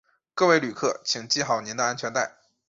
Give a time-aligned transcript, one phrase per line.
[0.33, 2.35] 各位旅客请系好你的安全带